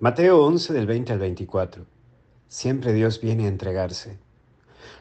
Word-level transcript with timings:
Mateo 0.00 0.44
11 0.44 0.72
del 0.72 0.86
20 0.86 1.12
al 1.12 1.18
24. 1.20 1.84
Siempre 2.48 2.92
Dios 2.92 3.20
viene 3.20 3.44
a 3.44 3.48
entregarse. 3.48 4.18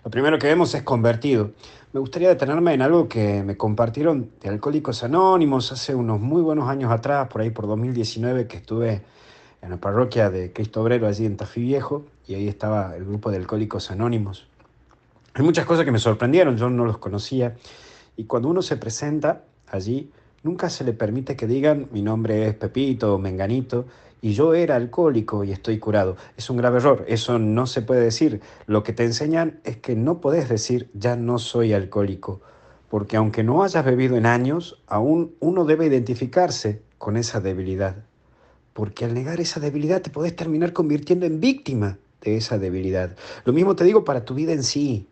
Lo 0.05 0.11
primero 0.11 0.37
que 0.37 0.45
vemos 0.45 0.75
es 0.75 0.83
convertido. 0.83 1.51
Me 1.93 1.99
gustaría 1.99 2.29
detenerme 2.29 2.75
en 2.75 2.83
algo 2.83 3.09
que 3.09 3.41
me 3.41 3.57
compartieron 3.57 4.29
de 4.39 4.49
Alcohólicos 4.49 5.03
Anónimos 5.03 5.71
hace 5.71 5.95
unos 5.95 6.21
muy 6.21 6.43
buenos 6.43 6.69
años 6.69 6.91
atrás, 6.91 7.27
por 7.27 7.41
ahí 7.41 7.49
por 7.49 7.65
2019, 7.65 8.45
que 8.45 8.57
estuve 8.57 9.01
en 9.63 9.69
la 9.71 9.77
parroquia 9.77 10.29
de 10.29 10.53
Cristo 10.53 10.83
Obrero, 10.83 11.07
allí 11.07 11.25
en 11.25 11.37
Tafí 11.37 11.61
Viejo, 11.61 12.05
y 12.27 12.35
ahí 12.35 12.47
estaba 12.47 12.95
el 12.95 13.03
grupo 13.03 13.31
de 13.31 13.37
Alcohólicos 13.37 13.89
Anónimos. 13.89 14.47
Hay 15.33 15.43
muchas 15.43 15.65
cosas 15.65 15.85
que 15.85 15.91
me 15.91 15.99
sorprendieron, 15.99 16.55
yo 16.55 16.69
no 16.69 16.85
los 16.85 16.99
conocía, 16.99 17.55
y 18.15 18.25
cuando 18.25 18.47
uno 18.47 18.61
se 18.61 18.77
presenta 18.77 19.43
allí, 19.67 20.11
nunca 20.43 20.69
se 20.69 20.83
le 20.83 20.93
permite 20.93 21.35
que 21.35 21.47
digan 21.47 21.87
mi 21.91 22.03
nombre 22.03 22.47
es 22.47 22.53
Pepito 22.53 23.15
o 23.15 23.17
Menganito 23.17 23.85
y 24.23 24.31
yo 24.31 24.53
era 24.53 24.77
alcohólico 24.77 25.43
y 25.43 25.51
estoy 25.51 25.79
curado. 25.79 26.15
Es 26.37 26.49
un 26.49 26.55
grave 26.55 26.77
error, 26.77 27.03
eso 27.09 27.39
no 27.39 27.67
se 27.67 27.81
puede 27.81 27.99
decir. 27.99 28.39
Lo 28.67 28.81
que 28.81 28.93
te 28.93 29.03
enseñan 29.03 29.59
es 29.65 29.75
que 29.75 29.97
no 29.97 30.21
podés 30.21 30.47
decir 30.47 30.89
ya 30.93 31.17
no 31.17 31.39
soy 31.39 31.73
alcohólico, 31.73 32.39
porque 32.87 33.17
aunque 33.17 33.43
no 33.43 33.63
hayas 33.63 33.83
bebido 33.83 34.15
en 34.15 34.25
años, 34.25 34.81
aún 34.87 35.35
uno 35.41 35.65
debe 35.65 35.87
identificarse 35.87 36.81
con 36.97 37.17
esa 37.17 37.41
debilidad. 37.41 37.97
Porque 38.71 39.03
al 39.03 39.13
negar 39.13 39.41
esa 39.41 39.59
debilidad 39.59 40.01
te 40.01 40.09
podés 40.09 40.33
terminar 40.37 40.71
convirtiendo 40.71 41.25
en 41.25 41.41
víctima 41.41 41.97
de 42.21 42.37
esa 42.37 42.57
debilidad. 42.57 43.17
Lo 43.43 43.51
mismo 43.51 43.75
te 43.75 43.83
digo 43.83 44.05
para 44.05 44.23
tu 44.23 44.35
vida 44.35 44.53
en 44.53 44.63
sí. 44.63 45.09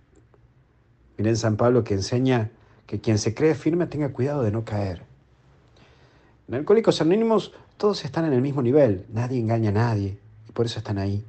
Miren 1.18 1.36
San 1.36 1.58
Pablo 1.58 1.84
que 1.84 1.96
enseña 1.96 2.52
que 2.88 3.02
quien 3.02 3.18
se 3.18 3.36
cree 3.36 3.56
firme 3.56 3.88
tenga 3.88 4.14
cuidado 4.14 4.42
de 4.42 4.52
no 4.52 4.64
caer. 4.64 5.11
En 6.48 6.56
Alcohólicos 6.56 7.00
Anónimos 7.02 7.54
todos 7.78 8.04
están 8.04 8.26
en 8.26 8.34
el 8.34 8.42
mismo 8.42 8.62
nivel, 8.62 9.06
nadie 9.10 9.40
engaña 9.40 9.70
a 9.70 9.74
nadie 9.74 10.18
y 10.48 10.52
por 10.52 10.66
eso 10.66 10.80
están 10.80 10.98
ahí. 10.98 11.24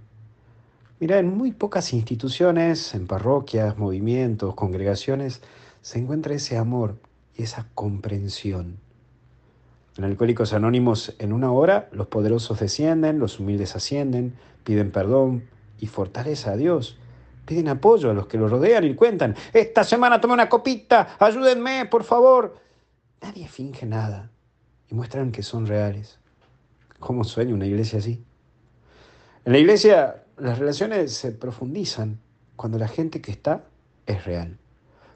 Mira, 1.01 1.19
en 1.19 1.37
muy 1.37 1.53
pocas 1.53 1.93
instituciones, 1.93 2.95
en 2.95 3.07
parroquias, 3.07 3.77
movimientos, 3.77 4.55
congregaciones, 4.55 5.43
se 5.81 5.99
encuentra 5.99 6.35
ese 6.35 6.57
amor 6.57 6.97
y 7.37 7.43
esa 7.43 7.67
comprensión. 7.75 8.79
En 9.97 10.05
Alcohólicos 10.05 10.53
Anónimos, 10.55 11.15
en 11.19 11.33
una 11.33 11.53
hora, 11.53 11.89
los 11.93 12.07
poderosos 12.07 12.59
descienden, 12.59 13.19
los 13.19 13.39
humildes 13.39 13.77
ascienden, 13.77 14.35
piden 14.65 14.91
perdón 14.91 15.45
y 15.79 15.87
fortaleza 15.87 16.53
a 16.53 16.57
Dios. 16.57 16.99
Piden 17.47 17.69
apoyo 17.69 18.11
a 18.11 18.15
los 18.15 18.27
que 18.29 18.39
los 18.39 18.51
rodean 18.51 18.85
y 18.85 18.95
cuentan, 18.95 19.35
esta 19.53 19.85
semana 19.85 20.21
tomé 20.21 20.35
una 20.35 20.49
copita, 20.49 21.17
ayúdenme, 21.19 21.87
por 21.87 22.05
favor. 22.05 22.57
Nadie 23.21 23.49
finge 23.49 23.85
nada 23.85 24.31
muestran 24.93 25.33
que 25.33 25.43
son 25.43 25.67
reales. 25.67 26.19
¿Cómo 27.01 27.25
sueña 27.25 27.55
una 27.55 27.67
iglesia 27.67 27.99
así? 27.99 28.25
En 29.45 29.53
la 29.53 29.59
iglesia 29.59 30.23
las 30.37 30.59
relaciones 30.59 31.13
se 31.13 31.33
profundizan 31.33 32.21
cuando 32.57 32.79
la 32.79 32.89
gente 32.89 33.21
que 33.21 33.33
está 33.33 33.65
es 34.07 34.25
real. 34.25 34.59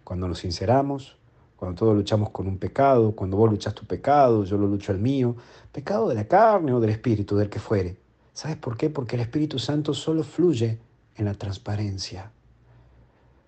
Cuando 0.04 0.28
nos 0.28 0.38
sinceramos, 0.40 1.16
cuando 1.56 1.78
todos 1.78 1.96
luchamos 1.96 2.30
con 2.30 2.46
un 2.46 2.58
pecado, 2.58 3.12
cuando 3.12 3.36
vos 3.36 3.50
luchas 3.50 3.74
tu 3.74 3.86
pecado, 3.86 4.44
yo 4.44 4.58
lo 4.58 4.66
lucho 4.66 4.92
el 4.92 4.98
mío, 4.98 5.36
pecado 5.72 6.08
de 6.08 6.14
la 6.14 6.28
carne 6.28 6.72
o 6.72 6.80
del 6.80 6.90
espíritu, 6.90 7.36
del 7.36 7.48
que 7.48 7.58
fuere. 7.58 7.96
¿Sabes 8.32 8.56
por 8.56 8.76
qué? 8.76 8.90
Porque 8.90 9.16
el 9.16 9.22
Espíritu 9.22 9.58
Santo 9.58 9.94
solo 9.94 10.22
fluye 10.22 10.78
en 11.14 11.24
la 11.24 11.32
transparencia. 11.34 12.30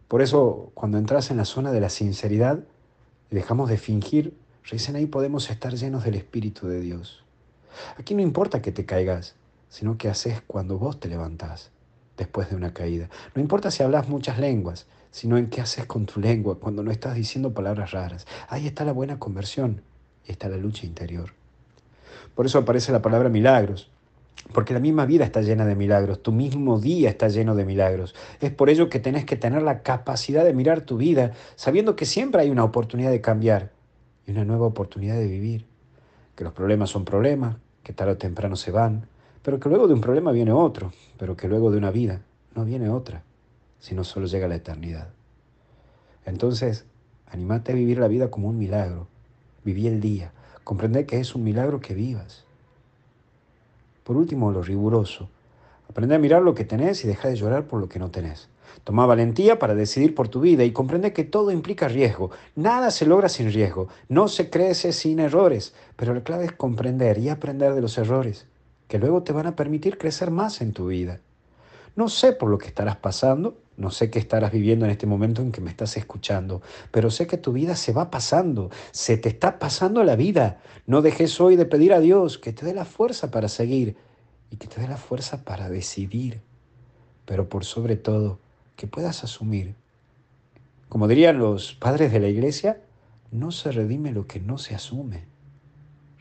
Por 0.09 0.23
eso, 0.23 0.71
cuando 0.73 0.97
entras 0.97 1.31
en 1.31 1.37
la 1.37 1.45
zona 1.45 1.73
de 1.73 1.81
la 1.81 1.91
sinceridad, 1.91 2.61
dejamos 3.31 3.69
de 3.69 3.77
fingir 3.77 4.34
Recién 4.70 4.97
ahí 4.97 5.06
podemos 5.06 5.50
estar 5.50 5.74
llenos 5.74 6.05
del 6.05 6.14
Espíritu 6.14 6.69
de 6.69 6.80
Dios. 6.80 7.24
Aquí 7.97 8.14
no 8.14 8.22
importa 8.22 8.62
que 8.62 8.72
te 8.72 8.84
caigas, 8.84 9.34
sino 9.69 9.97
que 9.98 10.08
haces 10.08 10.42
cuando 10.47 10.78
vos 10.78 11.00
te 11.00 11.08
levantás 11.08 11.70
después 12.16 12.50
de 12.50 12.56
una 12.56 12.75
caída. 12.75 13.08
No 13.34 13.41
importa 13.42 13.70
si 13.70 13.83
hablas 13.83 14.08
muchas 14.08 14.38
lenguas, 14.38 14.86
sino 15.10 15.38
en 15.38 15.48
qué 15.48 15.60
haces 15.60 15.86
con 15.86 16.06
tu 16.06 16.20
lengua 16.20 16.59
cuando 16.59 16.82
no 16.82 16.91
estás 16.91 17.15
diciendo 17.15 17.54
palabras 17.54 17.93
raras. 17.93 18.26
Ahí 18.48 18.66
está 18.66 18.84
la 18.84 18.93
buena 18.93 19.19
conversión 19.19 19.82
está 20.28 20.48
la 20.48 20.56
lucha 20.56 20.87
interior. 20.87 21.31
Por 22.34 22.47
eso 22.47 22.59
aparece 22.59 22.93
la 22.93 23.03
palabra 23.03 23.28
milagros, 23.28 23.91
porque 24.53 24.75
la 24.75 24.81
misma 24.81 25.06
vida 25.06 25.25
está 25.25 25.41
llena 25.41 25.66
de 25.66 25.75
milagros, 25.75 26.22
tu 26.22 26.32
mismo 26.32 26.78
día 26.78 27.09
está 27.09 27.28
lleno 27.28 27.54
de 27.54 27.64
milagros. 27.64 28.14
Es 28.41 28.53
por 28.53 28.70
ello 28.70 28.88
que 28.88 29.00
tenés 29.00 29.25
que 29.25 29.37
tener 29.37 29.62
la 29.62 29.82
capacidad 29.82 30.44
de 30.44 30.54
mirar 30.54 30.82
tu 30.82 30.97
vida 30.97 31.32
sabiendo 31.56 31.97
que 31.97 32.04
siempre 32.04 32.43
hay 32.43 32.50
una 32.50 32.64
oportunidad 32.64 33.10
de 33.10 33.20
cambiar 33.20 33.72
y 34.28 34.31
una 34.31 34.44
nueva 34.44 34.66
oportunidad 34.66 35.16
de 35.16 35.27
vivir. 35.27 35.65
Que 36.37 36.44
los 36.44 36.53
problemas 36.53 36.91
son 36.91 37.05
problemas, 37.05 37.56
que 37.83 37.94
tarde 37.94 38.12
o 38.12 38.19
temprano 38.19 38.56
se 38.56 38.71
van, 38.71 39.09
pero 39.43 39.59
que 39.59 39.71
luego 39.71 39.89
de 39.89 39.94
un 39.94 40.03
problema 40.03 40.31
viene 40.31 40.53
otro, 40.53 40.93
pero 41.16 41.34
que 41.37 41.49
luego 41.49 41.71
de 41.71 41.78
una 41.78 41.91
vida 41.91 42.21
no 42.55 42.67
viene 42.67 42.91
otra, 42.91 43.22
sino 43.81 44.05
solo 44.05 44.27
llega 44.27 44.47
la 44.47 44.56
eternidad. 44.56 45.09
Entonces, 46.27 46.84
animate 47.27 47.72
a 47.72 47.75
vivir 47.75 47.99
la 47.99 48.09
vida 48.09 48.31
como 48.31 48.49
un 48.49 48.59
milagro. 48.59 49.09
Viví 49.65 49.87
el 49.87 50.00
día. 50.00 50.33
Comprende 50.62 51.06
que 51.06 51.19
es 51.19 51.34
un 51.34 51.43
milagro 51.43 51.81
que 51.81 51.94
vivas. 51.94 52.44
Por 54.05 54.19
último, 54.19 54.53
lo 54.53 54.62
riguroso. 54.62 55.31
Aprende 55.88 56.15
a 56.15 56.19
mirar 56.19 56.43
lo 56.43 56.54
que 56.54 56.65
tenés 56.65 57.04
y 57.04 57.09
deja 57.09 57.28
de 57.28 57.37
llorar 57.37 57.66
por 57.66 57.81
lo 57.81 57.88
que 57.88 57.99
no 57.99 58.10
tenés. 58.10 58.49
Toma 58.84 59.06
valentía 59.06 59.59
para 59.59 59.75
decidir 59.75 60.15
por 60.15 60.28
tu 60.28 60.41
vida 60.41 60.65
y 60.65 60.72
comprende 60.72 61.12
que 61.12 61.25
todo 61.25 61.50
implica 61.50 61.88
riesgo. 61.88 62.31
Nada 62.54 62.91
se 62.91 63.06
logra 63.06 63.28
sin 63.28 63.53
riesgo. 63.53 63.88
No 64.09 64.28
se 64.28 64.50
crece 64.50 64.93
sin 64.93 65.19
errores. 65.19 65.75
Pero 65.97 66.15
la 66.15 66.22
clave 66.22 66.44
es 66.44 66.53
comprender 66.53 67.19
y 67.19 67.28
aprender 67.28 67.75
de 67.75 67.81
los 67.81 67.99
errores, 67.99 68.47
que 68.87 68.99
luego 68.99 69.22
te 69.22 69.32
van 69.32 69.47
a 69.47 69.56
permitir 69.56 69.99
crecer 69.99 70.31
más 70.31 70.60
en 70.60 70.72
tu 70.72 70.87
vida. 70.87 71.21
No 71.97 72.09
sé 72.09 72.32
por 72.32 72.49
lo 72.49 72.59
que 72.59 72.69
estarás 72.69 72.97
pasando, 72.97 73.59
no 73.76 73.91
sé 73.91 74.09
qué 74.09 74.20
estarás 74.20 74.53
viviendo 74.53 74.84
en 74.84 74.93
este 74.93 75.06
momento 75.06 75.43
en 75.43 75.50
que 75.50 75.60
me 75.60 75.70
estás 75.70 75.97
escuchando, 75.97 76.62
pero 76.93 77.10
sé 77.10 77.26
que 77.26 77.38
tu 77.38 77.53
vida 77.53 77.75
se 77.75 77.93
va 77.93 78.10
pasando, 78.10 78.70
se 78.93 79.16
te 79.16 79.28
está 79.28 79.59
pasando 79.59 80.05
la 80.05 80.15
vida. 80.15 80.60
No 80.87 81.03
dejes 81.03 81.41
hoy 81.41 81.56
de 81.56 81.66
pedir 81.66 81.93
a 81.93 82.00
Dios 82.00 82.38
que 82.38 82.53
te 82.53 82.65
dé 82.65 82.72
la 82.72 82.84
fuerza 82.84 83.32
para 83.32 83.49
seguir 83.49 83.97
y 84.50 84.56
que 84.56 84.66
te 84.66 84.81
dé 84.81 84.88
la 84.88 84.97
fuerza 84.97 85.44
para 85.44 85.69
decidir. 85.69 86.41
Pero 87.25 87.48
por 87.48 87.64
sobre 87.64 87.97
todo, 87.97 88.38
que 88.76 88.86
puedas 88.86 89.25
asumir. 89.25 89.75
Como 90.88 91.09
dirían 91.09 91.38
los 91.38 91.75
padres 91.75 92.12
de 92.12 92.20
la 92.20 92.28
iglesia, 92.28 92.81
no 93.31 93.50
se 93.50 93.72
redime 93.72 94.12
lo 94.12 94.26
que 94.26 94.41
no 94.41 94.56
se 94.56 94.75
asume. 94.75 95.25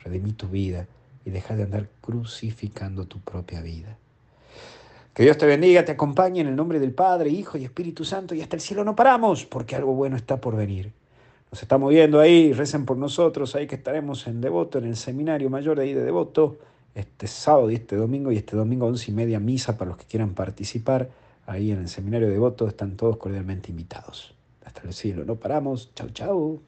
Redimí 0.04 0.34
tu 0.34 0.48
vida 0.48 0.88
y 1.24 1.30
deja 1.30 1.56
de 1.56 1.64
andar 1.64 1.90
crucificando 2.02 3.06
tu 3.06 3.20
propia 3.20 3.62
vida. 3.62 3.98
Que 5.14 5.24
Dios 5.24 5.38
te 5.38 5.46
bendiga, 5.46 5.84
te 5.84 5.94
acompañe 5.94 6.42
en 6.42 6.48
el 6.48 6.56
nombre 6.56 6.80
del 6.80 6.94
Padre, 6.94 7.30
Hijo 7.30 7.58
y 7.58 7.64
Espíritu 7.64 8.06
Santo 8.06 8.36
y 8.36 8.42
hasta 8.42 8.56
el 8.56 8.62
cielo 8.62 8.84
no 8.84 8.96
paramos 8.96 9.46
porque 9.46 9.76
algo 9.76 9.94
bueno 9.94 10.16
está 10.16 10.40
por 10.40 10.56
venir. 10.56 10.92
Nos 11.52 11.62
estamos 11.62 11.90
viendo 11.90 12.20
ahí, 12.20 12.54
recen 12.54 12.86
por 12.86 12.98
nosotros, 12.98 13.56
ahí 13.56 13.68
que 13.68 13.76
estaremos 13.76 14.28
en 14.28 14.42
Devoto, 14.42 14.80
en 14.80 14.86
el 14.86 14.96
seminario 14.96 15.50
mayor 15.50 15.80
ahí 15.80 15.94
de 15.94 16.04
Devoto, 16.04 16.58
este 16.98 17.28
sábado 17.28 17.70
y 17.70 17.76
este 17.76 17.96
domingo 17.96 18.32
y 18.32 18.38
este 18.38 18.56
domingo 18.56 18.88
once 18.88 19.12
y 19.12 19.14
media 19.14 19.40
misa 19.40 19.78
para 19.78 19.90
los 19.90 19.98
que 19.98 20.06
quieran 20.06 20.34
participar 20.34 21.10
ahí 21.46 21.72
en 21.72 21.80
el 21.80 21.90
seminario 21.90 22.28
de 22.28 22.40
votos 22.40 22.70
están 22.70 22.98
todos 22.98 23.18
cordialmente 23.18 23.70
invitados. 23.70 24.34
Hasta 24.66 24.82
el 24.82 24.94
cielo, 24.94 25.24
no 25.24 25.36
paramos. 25.36 25.94
Chau, 25.94 26.10
chau. 26.10 26.62